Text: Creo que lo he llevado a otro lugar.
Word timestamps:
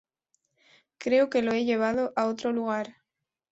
Creo 0.97 1.29
que 1.29 1.43
lo 1.43 1.51
he 1.51 1.63
llevado 1.63 2.11
a 2.15 2.25
otro 2.25 2.51
lugar. 2.51 2.95